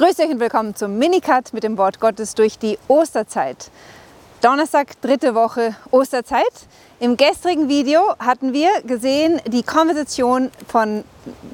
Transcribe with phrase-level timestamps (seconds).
[0.00, 3.70] Grüß euch und willkommen zum Minicut mit dem Wort Gottes durch die Osterzeit.
[4.40, 6.42] Donnerstag, dritte Woche Osterzeit.
[7.00, 11.04] Im gestrigen Video hatten wir gesehen die Konversation von,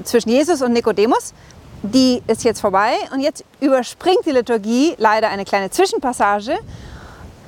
[0.04, 1.34] zwischen Jesus und Nikodemus.
[1.82, 6.56] Die ist jetzt vorbei und jetzt überspringt die Liturgie leider eine kleine Zwischenpassage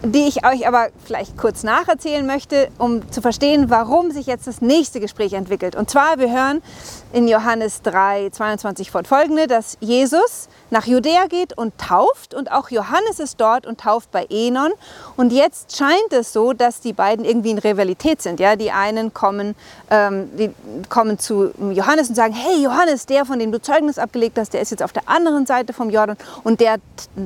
[0.02, 4.60] die ich euch aber vielleicht kurz nacherzählen möchte, um zu verstehen, warum sich jetzt das
[4.60, 5.74] nächste Gespräch entwickelt.
[5.74, 6.62] Und zwar, wir hören
[7.12, 13.18] in Johannes 3, 22 fortfolgende, dass Jesus nach Judäa geht und tauft und auch Johannes
[13.18, 14.72] ist dort und tauft bei Enon.
[15.16, 18.38] Und jetzt scheint es so, dass die beiden irgendwie in Rivalität sind.
[18.38, 18.56] Ja?
[18.56, 19.54] Die einen kommen,
[19.90, 20.50] ähm, die
[20.88, 24.60] kommen zu Johannes und sagen, hey Johannes, der, von dem du Zeugnis abgelegt hast, der
[24.60, 26.76] ist jetzt auf der anderen Seite vom Jordan und der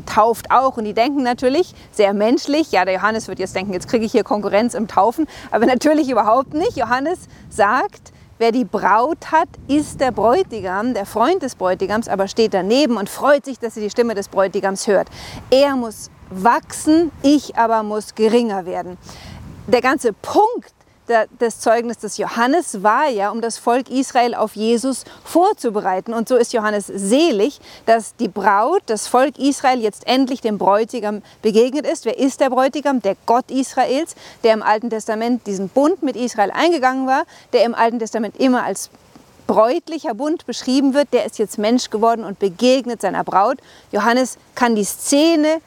[0.07, 0.77] tauft auch.
[0.77, 4.13] Und die denken natürlich, sehr menschlich, ja, der Johannes wird jetzt denken, jetzt kriege ich
[4.13, 6.77] hier Konkurrenz im Taufen, aber natürlich überhaupt nicht.
[6.77, 12.55] Johannes sagt, Wer die Braut hat, ist der Bräutigam, der Freund des Bräutigams, aber steht
[12.55, 15.07] daneben und freut sich, dass er die Stimme des Bräutigams hört.
[15.51, 18.99] Er muss wachsen, ich aber muss geringer werden.
[19.69, 20.75] Der ganze Punkt
[21.41, 26.15] des Zeugnisses des Johannes war ja, um das Volk Israel auf Jesus vorzubereiten.
[26.15, 31.23] Und so ist Johannes selig, dass die Braut, das Volk Israel jetzt endlich dem Bräutigam
[31.43, 32.05] begegnet ist.
[32.05, 33.03] Wer ist der Bräutigam?
[33.03, 34.15] Der Gott Israels,
[34.45, 38.65] der im Alten Testament diesen Bund mit Israel eingegangen war, der im Alten Testament immer
[38.65, 38.91] als
[39.47, 43.59] bräutlicher Bund beschrieben wird, der ist jetzt Mensch geworden und begegnet seiner Braut.
[43.91, 45.61] Johannes kann die Szene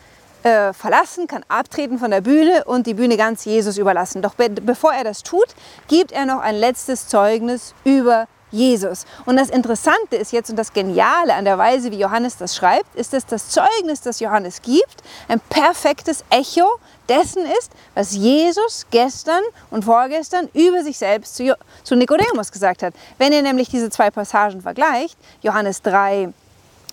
[0.45, 4.21] äh, verlassen, kann abtreten von der Bühne und die Bühne ganz Jesus überlassen.
[4.21, 5.47] Doch be bevor er das tut,
[5.87, 9.05] gibt er noch ein letztes Zeugnis über Jesus.
[9.25, 12.95] Und das Interessante ist jetzt und das Geniale an der Weise, wie Johannes das schreibt,
[12.95, 16.69] ist, dass das Zeugnis, das Johannes gibt, ein perfektes Echo
[17.09, 22.93] dessen ist, was Jesus gestern und vorgestern über sich selbst zu, zu Nikodemus gesagt hat.
[23.17, 26.29] Wenn ihr nämlich diese zwei Passagen vergleicht, Johannes 3,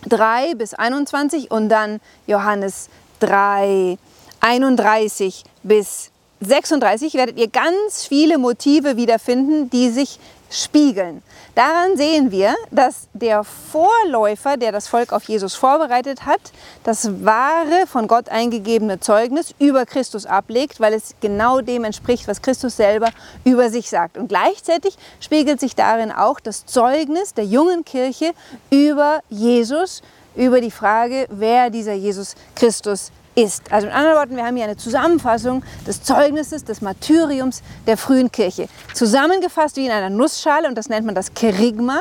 [0.09, 2.89] 3 bis 21 und dann Johannes
[3.23, 3.99] 3,
[4.41, 6.11] 31 bis
[6.41, 10.19] 36 werdet ihr ganz viele Motive wiederfinden, die sich
[10.51, 11.23] spiegeln.
[11.55, 16.41] Daran sehen wir, dass der Vorläufer, der das Volk auf Jesus vorbereitet hat,
[16.83, 22.43] das wahre, von Gott eingegebene Zeugnis über Christus ablegt, weil es genau dem entspricht, was
[22.43, 23.11] Christus selber
[23.45, 24.17] über sich sagt.
[24.17, 28.33] Und gleichzeitig spiegelt sich darin auch das Zeugnis der jungen Kirche
[28.71, 30.03] über Jesus,
[30.35, 33.73] über die Frage, wer dieser Jesus Christus ist.
[33.73, 38.31] Also in anderen Worten, wir haben hier eine Zusammenfassung des Zeugnisses, des Martyriums der frühen
[38.31, 38.69] Kirche.
[38.95, 42.01] Zusammengefasst wie in einer Nussschale und das nennt man das Kerygma.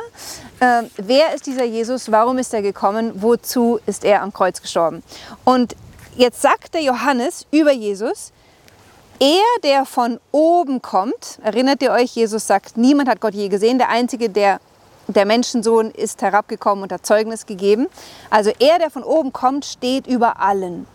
[0.60, 2.12] Äh, wer ist dieser Jesus?
[2.12, 3.14] Warum ist er gekommen?
[3.16, 5.04] Wozu ist er am Kreuz gestorben?
[5.46, 5.76] Und
[6.16, 8.32] jetzt sagt der Johannes über Jesus,
[9.20, 13.78] er, der von oben kommt, erinnert ihr euch, Jesus sagt, niemand hat Gott je gesehen,
[13.78, 14.60] der Einzige, der
[15.08, 17.88] der Menschensohn ist herabgekommen und hat Zeugnis gegeben.
[18.30, 20.86] Also er, der von oben kommt, steht über allen.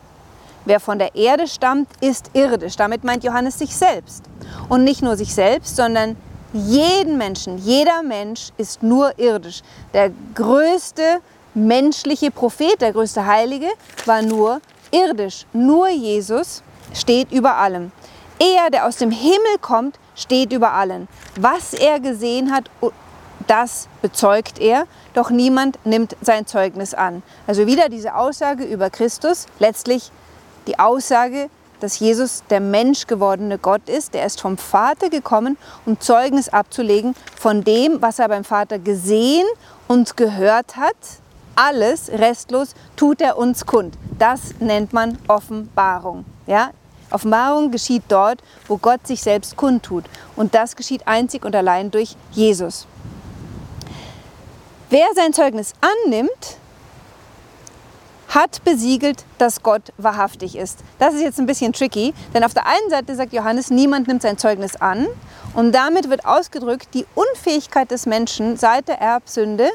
[0.64, 2.76] Wer von der Erde stammt, ist irdisch.
[2.76, 4.24] Damit meint Johannes sich selbst.
[4.68, 6.16] Und nicht nur sich selbst, sondern
[6.52, 7.58] jeden Menschen.
[7.58, 9.62] Jeder Mensch ist nur irdisch.
[9.92, 11.20] Der größte
[11.54, 13.68] menschliche Prophet, der größte Heilige,
[14.06, 15.46] war nur irdisch.
[15.52, 16.62] Nur Jesus
[16.92, 17.92] steht über allem.
[18.38, 21.08] Er, der aus dem Himmel kommt, steht über allen.
[21.38, 22.64] Was er gesehen hat,
[23.46, 27.22] das bezeugt er, doch niemand nimmt sein Zeugnis an.
[27.46, 30.10] Also wieder diese Aussage über Christus, letztlich
[30.66, 31.48] die Aussage,
[31.80, 34.14] dass Jesus der Mensch gewordene Gott ist.
[34.14, 39.46] Der ist vom Vater gekommen, um Zeugnis abzulegen von dem, was er beim Vater gesehen
[39.88, 40.96] und gehört hat.
[41.54, 43.96] Alles restlos tut er uns kund.
[44.18, 46.24] Das nennt man Offenbarung.
[46.46, 46.70] Ja?
[47.10, 50.04] Offenbarung geschieht dort, wo Gott sich selbst kundtut.
[50.34, 52.86] Und das geschieht einzig und allein durch Jesus.
[54.98, 55.74] Wer sein Zeugnis
[56.06, 56.56] annimmt,
[58.28, 60.78] hat besiegelt, dass Gott wahrhaftig ist.
[60.98, 64.22] Das ist jetzt ein bisschen tricky, denn auf der einen Seite sagt Johannes, niemand nimmt
[64.22, 65.06] sein Zeugnis an
[65.52, 69.68] und damit wird ausgedrückt die Unfähigkeit des Menschen seit der Erbsünde,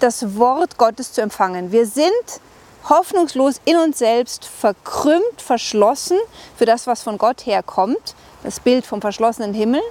[0.00, 1.72] das Wort Gottes zu empfangen.
[1.72, 2.40] Wir sind
[2.88, 6.18] hoffnungslos in uns selbst verkrümmt, verschlossen
[6.56, 8.14] für das, was von Gott herkommt
[8.46, 9.82] das Bild vom verschlossenen Himmel.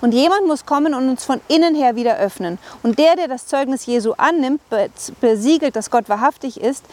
[0.00, 2.58] Und jemand muss kommen und uns von innen her wieder öffnen.
[2.82, 4.60] Und der, der das Zeugnis Jesu annimmt,
[5.20, 6.84] besiegelt, dass Gott wahrhaftig ist,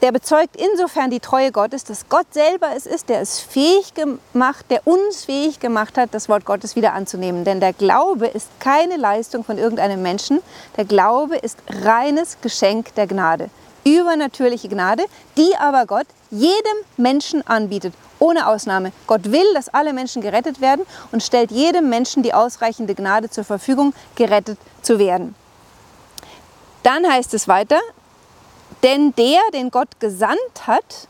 [0.00, 4.64] der bezeugt insofern die Treue Gottes, dass Gott selber es ist, der es fähig gemacht,
[4.70, 7.44] der uns fähig gemacht hat, das Wort Gottes wieder anzunehmen.
[7.44, 10.40] Denn der Glaube ist keine Leistung von irgendeinem Menschen.
[10.76, 13.50] Der Glaube ist reines Geschenk der Gnade.
[13.84, 15.04] Übernatürliche Gnade,
[15.36, 16.54] die aber Gott jedem
[16.96, 18.92] Menschen anbietet, ohne Ausnahme.
[19.06, 23.44] Gott will, dass alle Menschen gerettet werden und stellt jedem Menschen die ausreichende Gnade zur
[23.44, 25.34] Verfügung, gerettet zu werden.
[26.82, 27.80] Dann heißt es weiter,
[28.82, 31.06] Denn der, den Gott gesandt hat,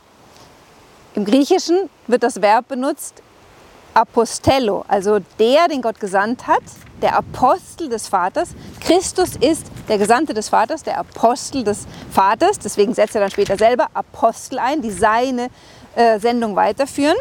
[1.14, 3.22] im Griechischen wird das Verb benutzt
[3.94, 6.62] Apostello, also der, den Gott gesandt hat,
[7.02, 8.50] der Apostel des Vaters.
[8.80, 12.58] Christus ist der Gesandte des Vaters, der Apostel des Vaters.
[12.58, 15.48] Deswegen setzt er dann später selber Apostel ein, die seine
[15.96, 17.16] äh, Sendung weiterführen.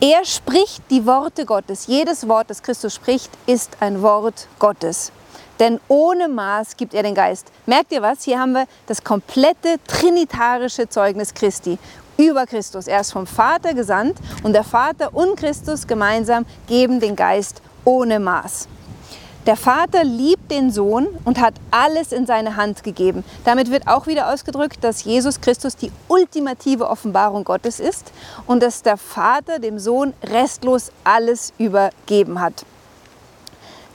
[0.00, 1.86] Er spricht die Worte Gottes.
[1.86, 5.12] Jedes Wort, das Christus spricht, ist ein Wort Gottes.
[5.58, 7.48] Denn ohne Maß gibt er den Geist.
[7.66, 8.22] Merkt ihr was?
[8.24, 11.78] Hier haben wir das komplette trinitarische Zeugnis Christi
[12.28, 12.86] über Christus.
[12.86, 18.20] Er ist vom Vater gesandt und der Vater und Christus gemeinsam geben den Geist ohne
[18.20, 18.68] Maß.
[19.46, 23.24] Der Vater liebt den Sohn und hat alles in seine Hand gegeben.
[23.46, 28.12] Damit wird auch wieder ausgedrückt, dass Jesus Christus die ultimative Offenbarung Gottes ist
[28.46, 32.66] und dass der Vater dem Sohn restlos alles übergeben hat.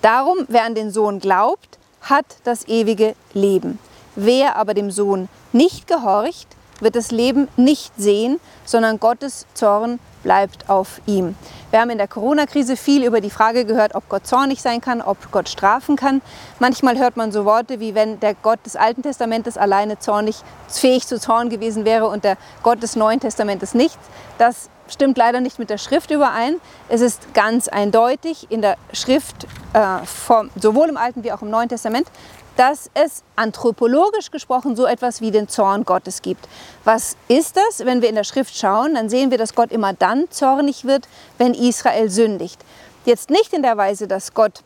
[0.02, 3.78] Darum, wer an den Sohn glaubt, hat das ewige Leben.
[4.16, 6.48] Wer aber dem Sohn nicht gehorcht,
[6.80, 11.36] wird das Leben nicht sehen, sondern Gottes Zorn bleibt auf ihm.
[11.70, 15.02] Wir haben in der Corona-Krise viel über die Frage gehört, ob Gott zornig sein kann,
[15.02, 16.22] ob Gott strafen kann.
[16.60, 20.38] Manchmal hört man so Worte wie wenn der Gott des Alten Testamentes alleine zornig,
[20.68, 23.98] fähig zu Zorn gewesen wäre und der Gott des Neuen Testamentes nicht.
[24.38, 26.56] Das stimmt leider nicht mit der Schrift überein.
[26.90, 31.50] Es ist ganz eindeutig in der Schrift, äh, vom, sowohl im Alten wie auch im
[31.50, 32.08] Neuen Testament,
[32.56, 36.48] dass es anthropologisch gesprochen so etwas wie den Zorn Gottes gibt.
[36.84, 37.86] Was ist das?
[37.86, 41.08] Wenn wir in der Schrift schauen, dann sehen wir, dass Gott immer dann zornig wird,
[41.38, 42.60] wenn Israel sündigt.
[43.06, 44.64] Jetzt nicht in der Weise, dass Gott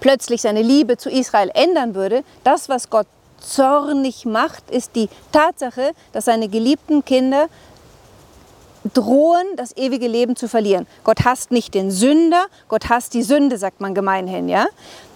[0.00, 2.24] plötzlich seine Liebe zu Israel ändern würde.
[2.44, 3.06] Das, was Gott
[3.40, 7.48] zornig macht, ist die Tatsache, dass seine geliebten Kinder
[8.94, 10.86] drohen, das ewige Leben zu verlieren.
[11.04, 14.66] Gott hasst nicht den Sünder, Gott hasst die Sünde, sagt man gemeinhin, ja.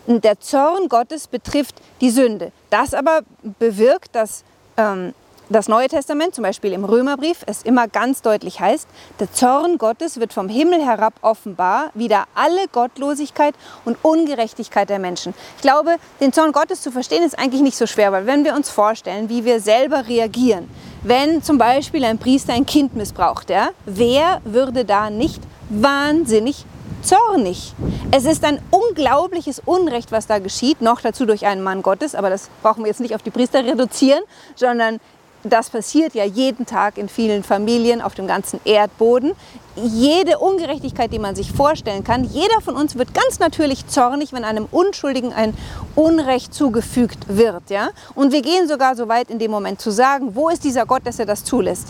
[0.06, 2.52] Der Zorn Gottes betrifft die Sünde.
[2.70, 3.20] Das aber
[3.58, 4.44] bewirkt, dass
[4.76, 5.14] ähm,
[5.50, 8.86] das Neue Testament, zum Beispiel im Römerbrief, es immer ganz deutlich heißt,
[9.18, 15.34] der Zorn Gottes wird vom Himmel herab offenbar, wieder alle Gottlosigkeit und Ungerechtigkeit der Menschen.
[15.56, 18.54] Ich glaube, den Zorn Gottes zu verstehen ist eigentlich nicht so schwer, weil wenn wir
[18.54, 20.70] uns vorstellen, wie wir selber reagieren,
[21.02, 26.64] wenn zum Beispiel ein Priester ein Kind missbraucht, ja, wer würde da nicht wahnsinnig
[27.02, 27.74] zornig.
[28.10, 32.30] Es ist ein unglaubliches Unrecht, was da geschieht, noch dazu durch einen Mann Gottes, aber
[32.30, 34.22] das brauchen wir jetzt nicht auf die Priester reduzieren,
[34.54, 35.00] sondern
[35.42, 39.32] das passiert ja jeden Tag in vielen Familien auf dem ganzen Erdboden.
[39.76, 44.44] Jede Ungerechtigkeit, die man sich vorstellen kann, jeder von uns wird ganz natürlich zornig, wenn
[44.44, 45.56] einem Unschuldigen ein
[45.94, 47.70] Unrecht zugefügt wird.
[47.70, 47.90] Ja?
[48.14, 51.06] Und wir gehen sogar so weit in dem Moment zu sagen, wo ist dieser Gott,
[51.06, 51.88] dass er das zulässt?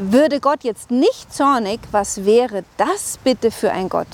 [0.00, 4.06] Würde Gott jetzt nicht zornig, was wäre das bitte für ein Gott?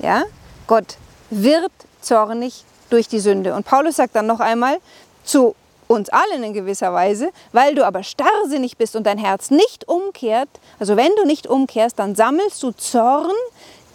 [0.00, 0.22] Ja?
[0.66, 0.96] Gott
[1.28, 3.54] wird zornig durch die Sünde.
[3.54, 4.78] Und Paulus sagt dann noch einmal
[5.24, 5.54] zu
[5.88, 10.48] uns allen in gewisser Weise, weil du aber starrsinnig bist und dein Herz nicht umkehrt,
[10.78, 13.36] also wenn du nicht umkehrst, dann sammelst du Zorn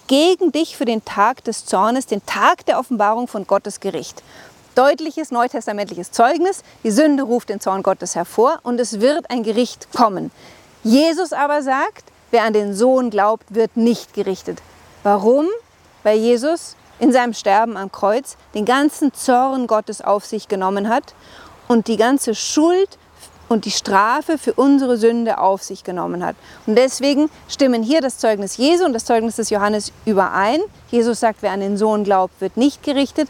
[0.05, 4.21] gegen dich für den Tag des Zornes, den Tag der Offenbarung von Gottes Gericht.
[4.75, 9.88] Deutliches neutestamentliches Zeugnis, die Sünde ruft den Zorn Gottes hervor und es wird ein Gericht
[9.91, 10.29] kommen.
[10.83, 14.61] Jesus aber sagt, wer an den Sohn glaubt, wird nicht gerichtet.
[15.03, 15.47] Warum?
[16.03, 21.13] Weil Jesus in seinem Sterben am Kreuz den ganzen Zorn Gottes auf sich genommen hat
[21.67, 22.97] und die ganze Schuld
[23.50, 26.35] und die Strafe für unsere Sünde auf sich genommen hat.
[26.65, 30.61] Und deswegen stimmen hier das Zeugnis Jesu und das Zeugnis des Johannes überein.
[30.89, 33.27] Jesus sagt, wer an den Sohn glaubt, wird nicht gerichtet.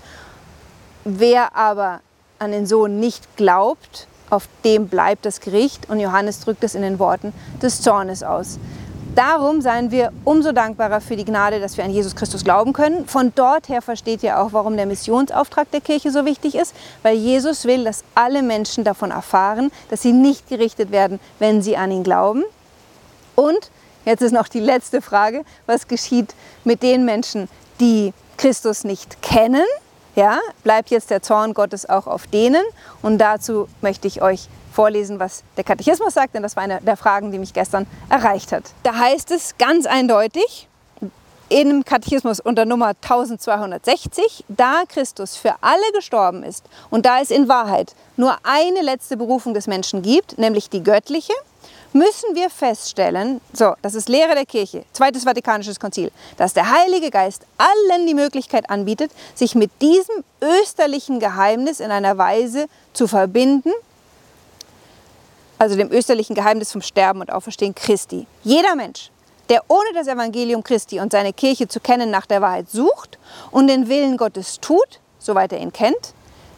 [1.04, 2.02] Wer aber
[2.40, 6.82] an den Sohn nicht glaubt, auf dem bleibt das Gericht und Johannes drückt es in
[6.82, 8.58] den Worten des Zornes aus.
[9.16, 13.06] Darum seien wir umso dankbarer für die Gnade, dass wir an Jesus Christus glauben können.
[13.08, 16.74] Von dort her versteht ihr auch, warum der Missionsauftrag der Kirche so wichtig ist,
[17.04, 21.76] weil Jesus will, dass alle Menschen davon erfahren, dass sie nicht gerichtet werden, wenn sie
[21.76, 22.46] an ihn glauben.
[23.36, 23.70] Und
[24.06, 26.34] jetzt ist noch die letzte Frage, was geschieht
[26.64, 27.50] mit den Menschen,
[27.82, 29.66] die Christus nicht kennen?
[30.16, 32.64] Ja, bleibt jetzt der Zorn Gottes auch auf denen.
[33.02, 36.98] Und dazu möchte ich euch vorlesen, was der Katechismus sagt, denn das war eine der
[36.98, 38.64] Fragen, die mich gestern erreicht hat.
[38.84, 40.68] Da heißt es ganz eindeutig,
[41.50, 47.50] im Katechismus unter Nummer 1260, da Christus für alle gestorben ist und da es in
[47.50, 51.34] Wahrheit nur eine letzte Berufung des Menschen gibt, nämlich die göttliche,
[51.94, 57.12] müssen wir feststellen, so, das ist Lehre der Kirche, Zweites Vatikanisches Konzil, dass der Heilige
[57.12, 63.72] Geist allen die Möglichkeit anbietet, sich mit diesem österlichen Geheimnis in einer Weise zu verbinden,
[65.58, 68.26] also dem österlichen Geheimnis vom Sterben und Auferstehen Christi.
[68.44, 69.12] Jeder Mensch,
[69.50, 73.20] der ohne das Evangelium Christi und seine Kirche zu kennen nach der Wahrheit sucht
[73.52, 76.14] und den Willen Gottes tut, soweit er ihn kennt,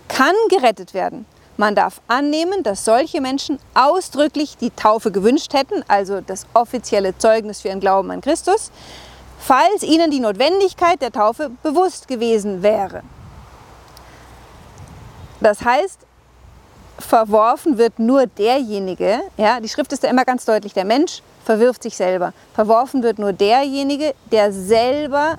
[0.07, 1.25] kann gerettet werden.
[1.63, 7.62] Man darf annehmen, dass solche Menschen ausdrücklich die Taufe gewünscht hätten, also das offizielle Zeugnis
[7.62, 8.70] für ihren Glauben an Christus,
[9.39, 13.01] falls ihnen die Notwendigkeit der Taufe bewusst gewesen wäre.
[15.39, 16.01] Das heißt,
[17.00, 21.84] verworfen wird nur derjenige, ja, die Schrift ist ja immer ganz deutlich, der Mensch verwirft
[21.84, 22.34] sich selber.
[22.53, 25.38] Verworfen wird nur derjenige, der selber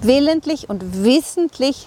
[0.00, 1.86] willentlich und wissentlich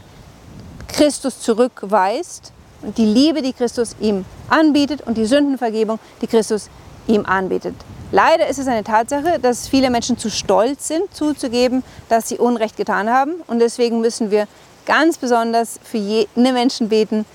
[0.88, 6.70] Christus zurückweist und die Liebe, die Christus ihm anbietet und die Sündenvergebung, die Christus
[7.08, 7.76] ihm anbietet.
[8.12, 12.76] Leider ist es eine Tatsache, dass viele Menschen zu stolz sind, zuzugeben, dass sie Unrecht
[12.76, 13.34] getan haben.
[13.46, 14.48] Und deswegen müssen wir
[14.86, 17.26] ganz besonders für jene Menschen beten,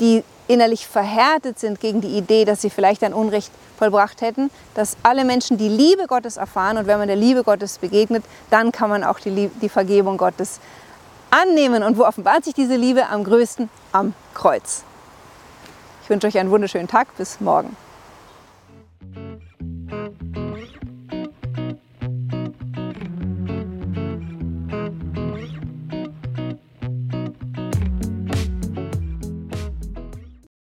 [0.00, 4.96] die innerlich verhärtet sind gegen die Idee, dass sie vielleicht ein Unrecht vollbracht hätten, dass
[5.04, 8.90] alle Menschen die Liebe Gottes erfahren und wenn man der Liebe Gottes begegnet, dann kann
[8.90, 10.58] man auch die, die Vergebung Gottes
[11.30, 11.82] annehmen.
[11.82, 13.68] Und wo offenbart sich diese Liebe am größten?
[13.92, 14.84] Am Kreuz.
[16.02, 17.16] Ich wünsche euch einen wunderschönen Tag.
[17.16, 17.76] Bis morgen.